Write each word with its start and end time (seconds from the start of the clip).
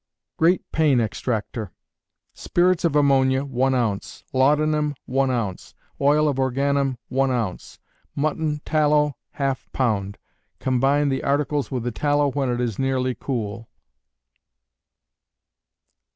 Great 0.35 0.63
Pain 0.71 0.99
Extractor. 0.99 1.71
Spirits 2.33 2.83
of 2.83 2.95
ammonia, 2.95 3.45
one 3.45 3.75
ounce; 3.75 4.23
laudanum, 4.33 4.95
one 5.05 5.29
ounce; 5.29 5.75
oil 6.01 6.27
of 6.27 6.39
organum, 6.39 6.97
one 7.09 7.29
ounce; 7.29 7.77
mutton 8.15 8.61
tallow, 8.65 9.15
half 9.33 9.71
pound; 9.73 10.17
combine 10.59 11.09
the 11.09 11.23
articles 11.23 11.69
with 11.69 11.83
the 11.83 11.91
tallow 11.91 12.31
when 12.31 12.49
it 12.49 12.59
is 12.59 12.79
nearly 12.79 13.13
cool. 13.13 13.69